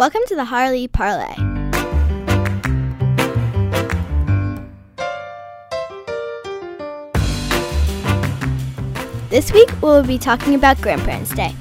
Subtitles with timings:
[0.00, 1.34] Welcome to the Harley Parlay.
[9.28, 11.54] This week we'll be talking about Grandparents' Day.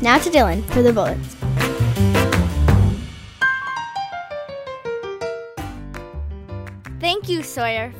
[0.00, 1.34] Now to Dylan for the bullets.
[7.00, 7.92] Thank you, Sawyer.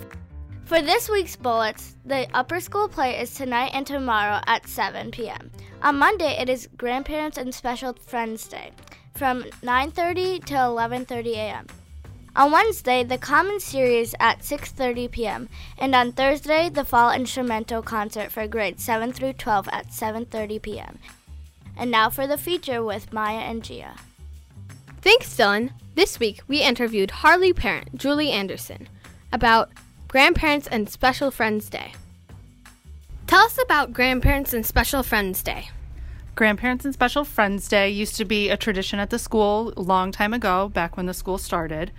[0.67, 5.53] For this week's bullets, the upper school play is tonight and tomorrow at 7 p.m.
[5.81, 8.73] On Monday, it is Grandparents and Special Friends Day
[9.15, 11.67] from 9:30 to 11:30 a.m.
[12.35, 15.49] On Wednesday, the Common Series at 6:30 p.m.
[15.79, 20.99] and on Thursday, the Fall Instrumental Concert for grades 7 through 12 at 7:30 p.m.
[21.77, 23.95] And now for the feature with Maya and Gia.
[25.01, 25.71] Thanks, Dylan.
[25.95, 28.89] This week we interviewed Harley parent Julie Anderson
[29.33, 29.71] about
[30.17, 31.93] Grandparents and Special Friends Day.
[33.27, 35.69] Tell us about Grandparents and Special Friends Day.
[36.35, 40.13] Grandparents and Special Friends Day used to be a tradition at the school a long
[40.13, 41.91] time ago, back when the school started.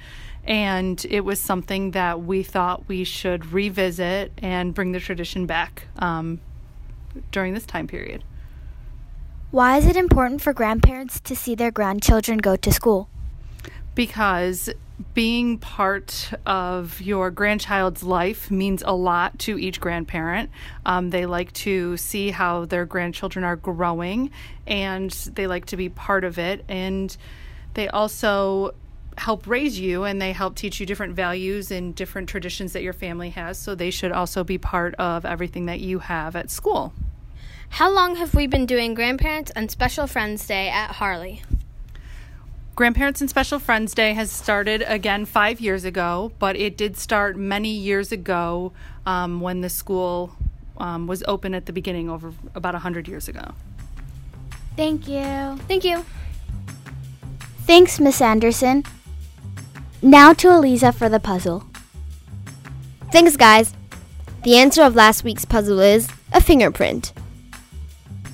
[0.46, 5.84] And it was something that we thought we should revisit and bring the tradition back
[6.00, 6.42] um,
[7.32, 8.24] during this time period.
[9.52, 13.10] Why is it important for grandparents to see their grandchildren go to school?
[13.94, 14.72] Because
[15.14, 20.50] being part of your grandchild's life means a lot to each grandparent.
[20.86, 24.32] Um, they like to see how their grandchildren are growing
[24.66, 26.66] and they like to be part of it.
[26.68, 27.16] And
[27.76, 28.74] they also
[29.18, 32.94] help raise you and they help teach you different values and different traditions that your
[32.94, 33.58] family has.
[33.58, 36.94] So they should also be part of everything that you have at school.
[37.70, 41.44] How long have we been doing Grandparents and Special Friends Day at Harley?
[42.78, 47.36] Grandparents and Special Friends Day has started again five years ago, but it did start
[47.36, 48.72] many years ago
[49.04, 50.36] um, when the school
[50.78, 53.56] um, was open at the beginning, over about 100 years ago.
[54.76, 55.58] Thank you.
[55.68, 56.06] Thank you.
[57.66, 58.84] Thanks, Miss Anderson.
[60.04, 61.66] Now to Eliza for the puzzle.
[63.12, 63.74] Thanks, guys.
[64.44, 67.12] The answer of last week's puzzle is a fingerprint.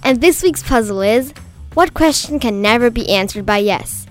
[0.03, 1.33] And this week's puzzle is
[1.75, 4.05] what question can never be answered by yes?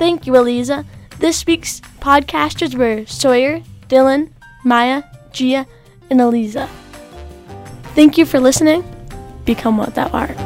[0.00, 0.86] Thank you, Eliza.
[1.18, 4.30] This week's podcasters were Sawyer, Dylan,
[4.64, 5.66] Maya, Gia,
[6.08, 6.70] and Eliza.
[7.94, 8.82] Thank you for listening.
[9.44, 10.38] Become what thou art.